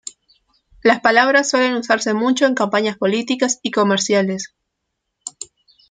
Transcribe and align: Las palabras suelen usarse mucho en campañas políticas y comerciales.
Las 0.81 0.99
palabras 0.99 1.47
suelen 1.51 1.75
usarse 1.75 2.15
mucho 2.15 2.47
en 2.47 2.55
campañas 2.55 2.97
políticas 2.97 3.59
y 3.61 3.69
comerciales. 3.69 4.55